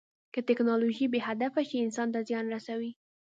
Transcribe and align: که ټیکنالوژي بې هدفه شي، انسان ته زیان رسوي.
که 0.33 0.39
ټیکنالوژي 0.47 1.05
بې 1.13 1.19
هدفه 1.27 1.61
شي، 1.69 1.77
انسان 1.85 2.07
ته 2.13 2.19
زیان 2.27 2.45
رسوي. 2.55 2.91